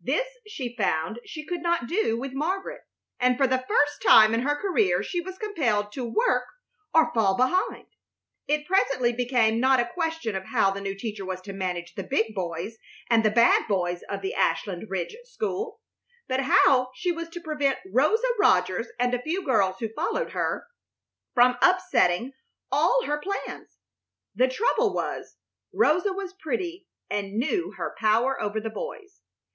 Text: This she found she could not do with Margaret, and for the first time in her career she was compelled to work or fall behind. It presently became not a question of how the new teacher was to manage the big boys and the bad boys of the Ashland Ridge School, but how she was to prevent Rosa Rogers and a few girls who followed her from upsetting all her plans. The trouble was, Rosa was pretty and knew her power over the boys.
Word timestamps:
This 0.00 0.26
she 0.46 0.74
found 0.74 1.20
she 1.26 1.44
could 1.44 1.60
not 1.60 1.86
do 1.86 2.16
with 2.16 2.32
Margaret, 2.32 2.80
and 3.20 3.36
for 3.36 3.46
the 3.46 3.62
first 3.68 4.00
time 4.00 4.32
in 4.32 4.40
her 4.40 4.56
career 4.58 5.02
she 5.02 5.20
was 5.20 5.36
compelled 5.36 5.92
to 5.92 6.02
work 6.06 6.44
or 6.94 7.12
fall 7.12 7.36
behind. 7.36 7.84
It 8.48 8.66
presently 8.66 9.12
became 9.12 9.60
not 9.60 9.78
a 9.78 9.84
question 9.92 10.34
of 10.34 10.44
how 10.46 10.70
the 10.70 10.80
new 10.80 10.94
teacher 10.94 11.26
was 11.26 11.42
to 11.42 11.52
manage 11.52 11.94
the 11.94 12.04
big 12.04 12.34
boys 12.34 12.78
and 13.10 13.22
the 13.22 13.30
bad 13.30 13.68
boys 13.68 14.00
of 14.04 14.22
the 14.22 14.32
Ashland 14.32 14.88
Ridge 14.88 15.14
School, 15.24 15.82
but 16.26 16.40
how 16.44 16.88
she 16.94 17.12
was 17.12 17.28
to 17.28 17.40
prevent 17.42 17.76
Rosa 17.84 18.28
Rogers 18.40 18.86
and 18.98 19.12
a 19.12 19.20
few 19.20 19.44
girls 19.44 19.76
who 19.80 19.90
followed 19.92 20.30
her 20.30 20.68
from 21.34 21.58
upsetting 21.60 22.32
all 22.72 23.04
her 23.04 23.18
plans. 23.18 23.76
The 24.34 24.48
trouble 24.48 24.94
was, 24.94 25.36
Rosa 25.74 26.14
was 26.14 26.32
pretty 26.32 26.88
and 27.10 27.34
knew 27.34 27.72
her 27.72 27.94
power 27.98 28.40
over 28.40 28.58
the 28.58 28.70
boys. 28.70 29.20